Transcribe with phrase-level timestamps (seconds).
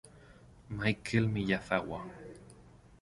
[0.77, 2.01] Michel Miyazawa